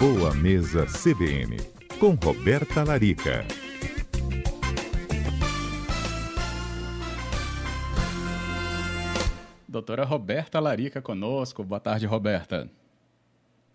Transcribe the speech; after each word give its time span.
Boa 0.00 0.34
Mesa 0.34 0.86
CBN, 0.86 1.58
com 1.98 2.14
Roberta 2.14 2.82
Larica. 2.82 3.46
Doutora 9.68 10.02
Roberta 10.06 10.58
Larica 10.58 11.02
conosco. 11.02 11.62
Boa 11.62 11.78
tarde, 11.78 12.06
Roberta. 12.06 12.70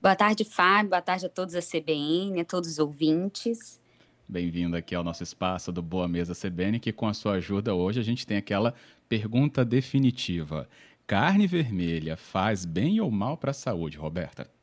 Boa 0.02 0.16
tarde, 0.16 0.44
Fábio. 0.44 0.90
Boa 0.90 1.02
tarde 1.04 1.28
a 1.28 1.30
todos 1.30 1.54
da 1.54 1.62
CBN, 1.62 2.42
a 2.42 2.44
todos 2.44 2.72
os 2.72 2.80
ouvintes. 2.80 3.80
Bem-vindo 4.28 4.76
aqui 4.76 4.96
ao 4.96 5.04
nosso 5.04 5.22
espaço 5.22 5.72
do 5.72 5.84
Boa 5.84 6.08
Mesa 6.08 6.34
CBN, 6.34 6.80
que 6.80 6.92
com 6.92 7.08
a 7.08 7.14
sua 7.14 7.34
ajuda 7.34 7.76
hoje 7.76 8.00
a 8.00 8.04
gente 8.04 8.26
tem 8.26 8.38
aquela 8.38 8.74
pergunta 9.08 9.64
definitiva. 9.64 10.68
Carne 11.06 11.46
vermelha 11.46 12.18
faz 12.18 12.66
bem 12.66 13.00
ou 13.00 13.12
mal 13.12 13.38
para 13.38 13.52
a 13.52 13.54
saúde, 13.54 13.96
Roberta? 14.00 14.55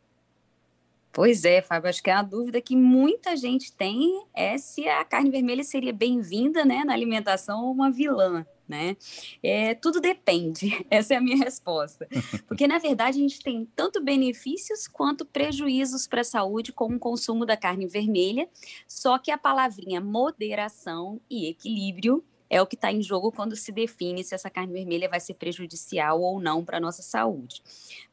Pois 1.12 1.44
é, 1.44 1.60
Fábio, 1.60 1.90
acho 1.90 2.02
que 2.02 2.10
é 2.10 2.14
uma 2.14 2.22
dúvida 2.22 2.58
que 2.58 2.74
muita 2.74 3.36
gente 3.36 3.70
tem 3.70 4.24
é 4.34 4.56
se 4.56 4.88
a 4.88 5.04
carne 5.04 5.30
vermelha 5.30 5.62
seria 5.62 5.92
bem-vinda 5.92 6.64
né, 6.64 6.84
na 6.84 6.94
alimentação 6.94 7.66
ou 7.66 7.70
uma 7.72 7.90
vilã. 7.90 8.46
Né? 8.66 8.96
É, 9.42 9.74
tudo 9.74 10.00
depende, 10.00 10.82
essa 10.88 11.12
é 11.12 11.16
a 11.18 11.20
minha 11.20 11.36
resposta. 11.36 12.08
Porque, 12.46 12.66
na 12.66 12.78
verdade, 12.78 13.18
a 13.18 13.20
gente 13.20 13.42
tem 13.42 13.68
tanto 13.76 14.02
benefícios 14.02 14.88
quanto 14.88 15.26
prejuízos 15.26 16.06
para 16.06 16.22
a 16.22 16.24
saúde 16.24 16.72
com 16.72 16.86
o 16.86 16.98
consumo 16.98 17.44
da 17.44 17.58
carne 17.58 17.86
vermelha, 17.86 18.48
só 18.88 19.18
que 19.18 19.30
a 19.30 19.36
palavrinha 19.36 20.00
moderação 20.00 21.20
e 21.28 21.46
equilíbrio 21.46 22.24
é 22.52 22.60
o 22.60 22.66
que 22.66 22.74
está 22.74 22.92
em 22.92 23.00
jogo 23.00 23.32
quando 23.32 23.56
se 23.56 23.72
define 23.72 24.22
se 24.22 24.34
essa 24.34 24.50
carne 24.50 24.74
vermelha 24.74 25.08
vai 25.08 25.18
ser 25.18 25.32
prejudicial 25.32 26.20
ou 26.20 26.38
não 26.38 26.62
para 26.62 26.76
a 26.76 26.80
nossa 26.80 27.00
saúde. 27.00 27.62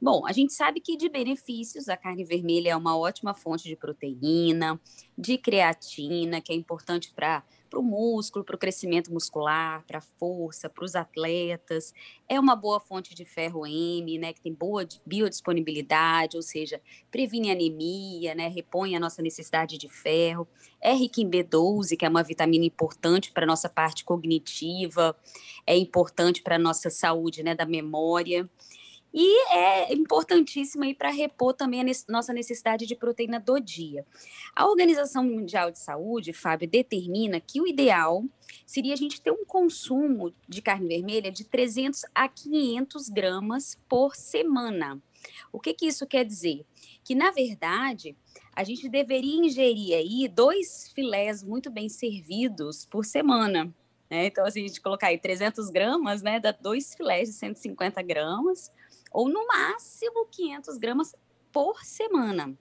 Bom, 0.02 0.26
a 0.26 0.32
gente 0.32 0.54
sabe 0.54 0.80
que 0.80 0.96
de 0.96 1.10
benefícios, 1.10 1.90
a 1.90 1.98
carne 1.98 2.24
vermelha 2.24 2.70
é 2.70 2.76
uma 2.76 2.98
ótima 2.98 3.34
fonte 3.34 3.66
de 3.66 3.76
proteína, 3.76 4.80
de 5.18 5.38
creatina, 5.38 6.40
que 6.40 6.54
é 6.54 6.56
importante 6.56 7.12
para 7.14 7.44
para 7.70 7.80
o 7.80 7.84
músculo, 7.84 8.44
para 8.44 8.56
o 8.56 8.60
crescimento 8.60 9.14
muscular, 9.14 9.84
para 9.86 10.00
a 10.00 10.02
força, 10.02 10.70
para 10.70 10.84
os 10.84 10.96
atletas. 10.96 11.94
É 12.28 12.40
uma 12.40 12.56
boa 12.56 12.80
fonte 12.80 13.14
de 13.14 13.24
ferro 13.24 13.66
M, 13.66 14.18
né, 14.18 14.34
que 14.34 14.42
tem 14.42 14.54
boa 14.54 14.88
biodisponibilidade, 15.06 16.36
ou 16.36 16.42
seja, 16.42 16.82
previne 17.12 17.52
anemia, 17.52 18.34
né, 18.34 18.48
repõe 18.48 18.96
a 18.96 19.00
nossa 19.00 19.22
necessidade 19.22 19.78
de 19.78 19.88
ferro. 19.88 20.48
É 20.82 20.94
rica 20.94 21.22
em 21.22 21.30
B12, 21.30 21.96
que 21.96 22.06
é 22.06 22.10
uma 22.10 22.24
vitamina 22.24 22.66
importante 22.66 23.32
para 23.32 23.44
a 23.44 23.48
nossa 23.48 23.70
parte 23.70 24.04
cognitiva, 24.04 25.16
é 25.66 25.78
importante 25.78 26.42
para 26.42 26.56
a 26.56 26.60
nossa 26.60 26.90
saúde, 26.90 27.44
né, 27.44 27.54
da 27.54 27.66
memória. 27.66 28.50
E 29.14 29.54
é 29.54 29.94
importantíssima 29.94 30.86
aí 30.86 30.94
para 30.94 31.10
repor 31.10 31.54
também 31.54 31.82
a 31.82 31.86
nossa 32.08 32.32
necessidade 32.32 32.86
de 32.86 32.96
proteína 32.96 33.40
do 33.40 33.60
dia. 33.60 34.06
A 34.56 34.68
Organização 34.68 35.24
Mundial 35.24 35.72
de 35.72 35.80
Saúde, 35.80 36.32
Fábio, 36.32 36.70
determina 36.70 37.40
que 37.40 37.60
o 37.60 37.68
ideal 37.68 38.24
seria 38.66 38.94
a 38.94 38.98
gente 38.98 39.20
ter 39.20 39.32
um 39.32 39.44
consumo 39.46 40.34
de 40.48 40.62
carne 40.62 40.88
vermelha 40.88 41.32
de 41.32 41.44
300 41.44 42.06
a 42.14 42.28
500 42.28 43.10
gramas 43.10 43.80
por 43.88 44.16
semana. 44.16 45.02
O 45.52 45.60
que, 45.60 45.74
que 45.74 45.88
isso 45.88 46.06
quer 46.06 46.24
dizer? 46.24 46.66
Que, 47.04 47.16
na 47.16 47.32
verdade, 47.32 48.16
a 48.56 48.64
gente 48.64 48.88
deveria 48.88 49.46
ingerir 49.46 49.96
aí 49.96 50.28
dois 50.28 50.92
filés 50.94 51.44
muito 51.44 51.70
bem 51.72 51.90
servidos 51.90 52.86
por 52.86 53.06
semana. 53.06 53.74
Né? 54.10 54.28
Então, 54.28 54.46
assim, 54.46 54.64
a 54.64 54.68
gente 54.68 54.82
colocar 54.82 55.08
aí 55.08 55.18
300 55.18 55.70
gramas, 55.70 56.22
né, 56.22 56.40
dá 56.40 56.52
dois 56.52 56.96
filés 56.96 57.30
de 57.30 57.36
150 57.36 58.02
gramas, 58.02 58.72
ou 59.12 59.30
no 59.30 59.46
máximo 59.48 60.26
500 60.26 60.78
gramas 60.78 61.16
por 61.52 61.84
semana. 61.84 62.58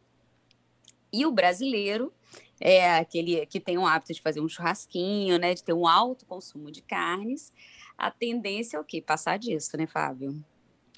E 1.13 1.25
o 1.25 1.33
brasileiro 1.33 2.13
é 2.61 2.97
aquele 2.97 3.47
que 3.47 3.61
tem 3.61 3.79
o 3.79 3.87
hábito 3.87 4.13
de 4.13 4.21
fazer 4.21 4.41
um 4.41 4.49
churrasquinho, 4.49 5.39
né, 5.39 5.55
de 5.55 5.63
ter 5.63 5.73
um 5.73 5.87
alto 5.87 6.27
consumo 6.27 6.71
de 6.71 6.83
carnes. 6.83 7.53
A 7.97 8.11
tendência 8.11 8.77
é 8.77 8.81
o 8.81 8.85
quê? 8.85 9.01
Passar 9.01 9.39
disso, 9.39 9.77
né, 9.77 9.87
Fábio? 9.87 10.43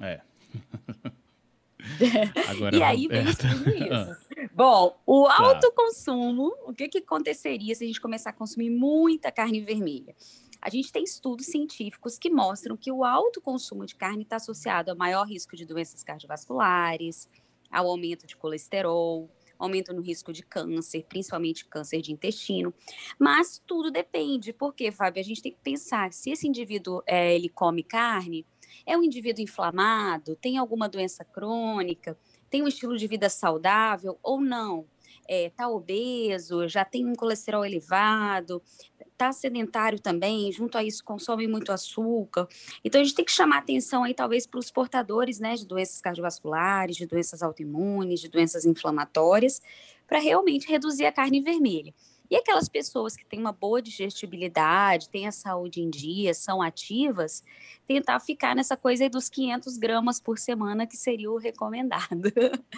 É. 0.01 0.21
Agora, 2.49 2.77
e 2.77 2.83
aí 2.83 3.09
vem 3.09 3.25
tudo 3.35 3.71
isso. 3.71 4.51
Bom, 4.53 4.99
o 5.07 5.27
tá. 5.27 5.43
alto 5.43 5.73
consumo, 5.73 6.55
o 6.67 6.75
que, 6.75 6.89
que 6.89 6.99
aconteceria 6.99 7.75
se 7.75 7.85
a 7.85 7.87
gente 7.87 8.01
começar 8.01 8.31
a 8.31 8.35
consumir 8.35 8.71
muita 8.71 9.31
carne 9.31 9.61
vermelha? 9.61 10.15
A 10.63 10.69
gente 10.69 10.93
tem 10.93 11.03
estudos 11.03 11.47
científicos 11.47 12.19
que 12.19 12.31
mostram 12.31 12.77
que 12.77 12.93
o 12.93 13.03
alto 13.03 13.41
consumo 13.41 13.87
de 13.87 13.95
carne 13.95 14.23
está 14.23 14.37
associado 14.37 14.91
a 14.91 14.95
maior 14.95 15.27
risco 15.27 15.57
de 15.57 15.65
doenças 15.65 16.03
cardiovasculares, 16.03 17.29
ao 17.71 17.87
aumento 17.87 18.27
de 18.27 18.37
colesterol, 18.37 19.31
aumento 19.59 19.93
no 19.93 20.03
risco 20.03 20.33
de 20.33 20.43
câncer, 20.43 21.05
principalmente 21.09 21.65
câncer 21.67 22.03
de 22.03 22.13
intestino. 22.13 22.75
Mas 23.19 23.63
tudo 23.67 23.91
depende, 23.91 24.53
porque, 24.53 24.91
Fábio, 24.91 25.21
a 25.21 25.25
gente 25.25 25.43
tem 25.43 25.53
que 25.53 25.61
pensar 25.63 26.13
se 26.13 26.31
esse 26.31 26.49
indivíduo 26.49 27.03
é, 27.07 27.35
ele 27.35 27.49
come 27.49 27.83
carne, 27.83 28.47
é 28.87 28.97
um 28.97 29.03
indivíduo 29.03 29.43
inflamado, 29.43 30.37
tem 30.37 30.59
alguma 30.59 30.89
doença 30.89 31.25
crônica, 31.25 32.19
tem 32.49 32.63
um 32.63 32.69
estilo 32.69 32.97
de 32.97 33.07
vida 33.07 33.29
saudável 33.29 34.19
ou 34.23 34.41
não 34.41 34.87
está 35.31 35.65
é, 35.65 35.67
obeso, 35.69 36.67
já 36.69 36.85
tem 36.85 37.07
um 37.07 37.15
colesterol 37.15 37.65
elevado, 37.65 38.61
está 39.01 39.31
sedentário 39.33 40.01
também, 40.01 40.51
junto 40.51 40.77
a 40.77 40.83
isso 40.83 41.05
consome 41.05 41.47
muito 41.47 41.71
açúcar. 41.71 42.49
Então 42.85 43.01
a 43.01 43.05
gente 43.05 43.15
tem 43.15 43.25
que 43.25 43.31
chamar 43.31 43.59
atenção 43.59 44.03
aí 44.03 44.13
talvez 44.13 44.47
para 44.47 44.59
os 44.59 44.71
portadores, 44.71 45.39
né, 45.39 45.55
de 45.55 45.67
doenças 45.67 46.01
cardiovasculares, 46.01 46.97
de 46.97 47.07
doenças 47.07 47.43
autoimunes, 47.43 48.21
de 48.21 48.29
doenças 48.29 48.65
inflamatórias, 48.65 49.63
para 50.07 50.19
realmente 50.19 50.69
reduzir 50.69 51.07
a 51.07 51.13
carne 51.13 51.41
vermelha. 51.41 51.95
E 52.29 52.37
aquelas 52.37 52.69
pessoas 52.69 53.17
que 53.17 53.25
têm 53.25 53.41
uma 53.41 53.53
boa 53.53 53.83
digestibilidade, 53.83 55.09
têm 55.09 55.27
a 55.27 55.33
saúde 55.33 55.81
em 55.81 55.91
dia, 55.91 56.33
são 56.33 56.63
ativas, 56.63 57.43
tentar 57.87 58.21
ficar 58.21 58.55
nessa 58.55 58.77
coisa 58.77 59.05
aí 59.05 59.11
dos 59.11 59.29
500 59.29 59.77
gramas 59.77 60.21
por 60.21 60.39
semana, 60.39 60.87
que 60.87 60.97
seria 60.97 61.31
o 61.31 61.39
recomendado. 61.39 62.33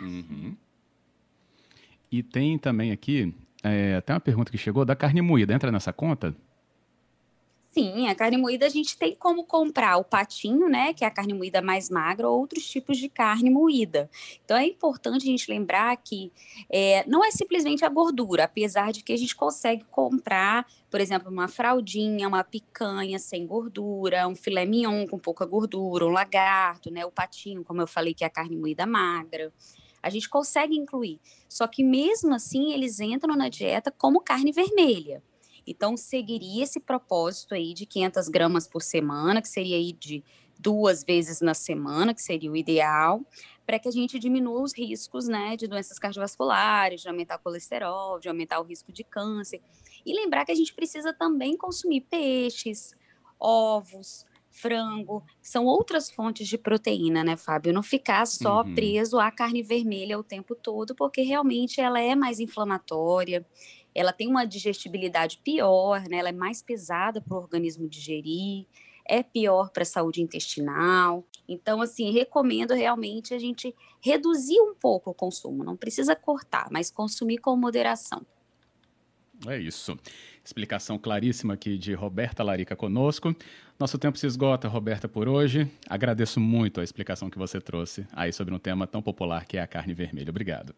Uhum. 0.00 0.56
E 2.10 2.22
tem 2.22 2.58
também 2.58 2.90
aqui, 2.90 3.34
é, 3.62 3.96
até 3.96 4.12
uma 4.12 4.20
pergunta 4.20 4.50
que 4.50 4.58
chegou, 4.58 4.84
da 4.84 4.96
carne 4.96 5.22
moída, 5.22 5.54
entra 5.54 5.70
nessa 5.70 5.92
conta? 5.92 6.34
Sim, 7.72 8.08
a 8.08 8.16
carne 8.16 8.36
moída 8.36 8.66
a 8.66 8.68
gente 8.68 8.98
tem 8.98 9.14
como 9.14 9.44
comprar 9.44 9.96
o 9.96 10.02
patinho, 10.02 10.68
né, 10.68 10.92
que 10.92 11.04
é 11.04 11.06
a 11.06 11.10
carne 11.10 11.32
moída 11.32 11.62
mais 11.62 11.88
magra, 11.88 12.28
ou 12.28 12.40
outros 12.40 12.68
tipos 12.68 12.98
de 12.98 13.08
carne 13.08 13.48
moída. 13.48 14.10
Então 14.44 14.56
é 14.56 14.66
importante 14.66 15.22
a 15.22 15.30
gente 15.30 15.48
lembrar 15.48 15.96
que 15.98 16.32
é, 16.68 17.04
não 17.06 17.24
é 17.24 17.30
simplesmente 17.30 17.84
a 17.84 17.88
gordura, 17.88 18.42
apesar 18.42 18.90
de 18.90 19.04
que 19.04 19.12
a 19.12 19.16
gente 19.16 19.36
consegue 19.36 19.84
comprar, 19.88 20.66
por 20.90 21.00
exemplo, 21.00 21.30
uma 21.30 21.46
fraldinha, 21.46 22.26
uma 22.26 22.42
picanha 22.42 23.20
sem 23.20 23.46
gordura, 23.46 24.26
um 24.26 24.34
filé 24.34 24.66
mignon 24.66 25.06
com 25.06 25.16
pouca 25.16 25.46
gordura, 25.46 26.06
um 26.06 26.10
lagarto, 26.10 26.90
né, 26.90 27.06
o 27.06 27.10
patinho, 27.12 27.62
como 27.62 27.80
eu 27.80 27.86
falei, 27.86 28.12
que 28.12 28.24
é 28.24 28.26
a 28.26 28.30
carne 28.30 28.56
moída 28.56 28.84
magra. 28.84 29.52
A 30.02 30.10
gente 30.10 30.28
consegue 30.28 30.76
incluir. 30.76 31.20
Só 31.48 31.66
que 31.66 31.82
mesmo 31.84 32.34
assim 32.34 32.72
eles 32.72 33.00
entram 33.00 33.36
na 33.36 33.48
dieta 33.48 33.90
como 33.90 34.20
carne 34.20 34.52
vermelha. 34.52 35.22
Então 35.66 35.96
seguiria 35.96 36.64
esse 36.64 36.80
propósito 36.80 37.54
aí 37.54 37.74
de 37.74 37.86
500 37.86 38.28
gramas 38.28 38.66
por 38.66 38.82
semana, 38.82 39.42
que 39.42 39.48
seria 39.48 39.76
aí 39.76 39.92
de 39.92 40.24
duas 40.58 41.02
vezes 41.02 41.40
na 41.40 41.54
semana, 41.54 42.14
que 42.14 42.22
seria 42.22 42.50
o 42.50 42.56
ideal, 42.56 43.24
para 43.64 43.78
que 43.78 43.88
a 43.88 43.92
gente 43.92 44.18
diminua 44.18 44.60
os 44.60 44.76
riscos, 44.76 45.26
né, 45.26 45.56
de 45.56 45.66
doenças 45.66 45.98
cardiovasculares, 45.98 47.00
de 47.00 47.08
aumentar 47.08 47.36
o 47.36 47.42
colesterol, 47.42 48.18
de 48.18 48.28
aumentar 48.28 48.60
o 48.60 48.64
risco 48.64 48.92
de 48.92 49.04
câncer. 49.04 49.62
E 50.04 50.12
lembrar 50.12 50.44
que 50.44 50.52
a 50.52 50.54
gente 50.54 50.74
precisa 50.74 51.12
também 51.12 51.56
consumir 51.56 52.02
peixes, 52.02 52.94
ovos, 53.38 54.26
frango, 54.50 55.24
são 55.40 55.64
outras 55.64 56.10
fontes 56.10 56.46
de 56.48 56.58
proteína, 56.58 57.22
né, 57.22 57.36
Fábio? 57.36 57.72
Não 57.72 57.82
ficar 57.82 58.26
só 58.26 58.62
uhum. 58.62 58.74
preso 58.74 59.18
à 59.18 59.30
carne 59.30 59.62
vermelha 59.62 60.18
o 60.18 60.24
tempo 60.24 60.54
todo, 60.54 60.94
porque 60.94 61.22
realmente 61.22 61.80
ela 61.80 62.00
é 62.00 62.14
mais 62.14 62.40
inflamatória, 62.40 63.46
ela 63.94 64.12
tem 64.12 64.28
uma 64.28 64.44
digestibilidade 64.44 65.40
pior, 65.42 66.02
né? 66.08 66.18
Ela 66.18 66.28
é 66.28 66.32
mais 66.32 66.62
pesada 66.62 67.20
para 67.20 67.34
o 67.34 67.40
organismo 67.40 67.88
digerir, 67.88 68.66
é 69.06 69.22
pior 69.22 69.70
para 69.70 69.82
a 69.82 69.86
saúde 69.86 70.22
intestinal. 70.22 71.24
Então, 71.48 71.82
assim, 71.82 72.12
recomendo 72.12 72.74
realmente 72.74 73.34
a 73.34 73.38
gente 73.38 73.74
reduzir 74.00 74.60
um 74.60 74.74
pouco 74.74 75.10
o 75.10 75.14
consumo. 75.14 75.64
Não 75.64 75.76
precisa 75.76 76.14
cortar, 76.14 76.68
mas 76.70 76.90
consumir 76.90 77.38
com 77.38 77.56
moderação. 77.56 78.24
É 79.46 79.58
isso. 79.58 79.98
Explicação 80.50 80.98
claríssima 80.98 81.54
aqui 81.54 81.78
de 81.78 81.94
Roberta 81.94 82.42
Larica 82.42 82.74
conosco. 82.74 83.32
Nosso 83.78 83.96
tempo 83.96 84.18
se 84.18 84.26
esgota, 84.26 84.66
Roberta, 84.66 85.08
por 85.08 85.28
hoje. 85.28 85.70
Agradeço 85.88 86.40
muito 86.40 86.80
a 86.80 86.82
explicação 86.82 87.30
que 87.30 87.38
você 87.38 87.60
trouxe 87.60 88.04
aí 88.12 88.32
sobre 88.32 88.52
um 88.52 88.58
tema 88.58 88.84
tão 88.84 89.00
popular 89.00 89.44
que 89.44 89.56
é 89.56 89.60
a 89.60 89.66
carne 89.68 89.94
vermelha. 89.94 90.30
Obrigado. 90.30 90.74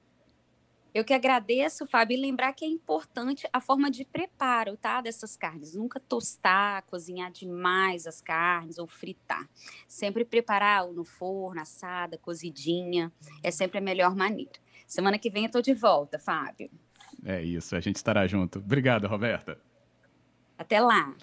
Eu 0.93 1.03
que 1.07 1.15
agradeço, 1.15 1.87
Fábio, 1.87 2.19
e 2.19 2.21
lembrar 2.21 2.53
que 2.53 2.67
é 2.67 2.69
importante 2.69 3.49
a 3.51 3.63
forma 3.63 3.91
de 3.91 4.05
preparo, 4.05 4.77
tá, 4.77 5.01
dessas 5.01 5.39
carnes. 5.39 5.75
Nunca 5.75 5.99
tostar, 5.99 6.83
cozinhar 6.83 7.33
demais 7.33 8.07
as 8.07 8.21
carnes 8.21 8.77
ou 8.77 8.87
fritar. 8.87 9.49
Sempre 9.89 10.23
preparar 10.23 10.87
no 10.87 11.03
forno, 11.03 11.63
assada, 11.63 12.19
cozidinha, 12.19 13.11
é 13.43 13.51
sempre 13.51 13.79
a 13.79 13.81
melhor 13.81 14.15
maneira. 14.15 14.53
Semana 14.87 15.19
que 15.19 15.31
vem 15.31 15.45
eu 15.45 15.47
estou 15.47 15.63
de 15.63 15.73
volta, 15.73 16.19
Fábio. 16.19 16.71
É 17.25 17.41
isso, 17.43 17.77
a 17.77 17.81
gente 17.81 17.97
estará 17.97 18.27
junto. 18.27 18.59
Obrigado, 18.59 19.07
Roberta. 19.07 19.59
Até 20.59 20.81
lá. 20.81 21.15